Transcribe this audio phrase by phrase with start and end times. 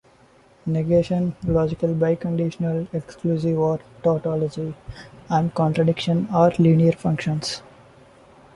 [0.65, 4.73] Negation, Logical biconditional, exclusive or, tautology,
[5.29, 7.61] and contradiction are linear functions.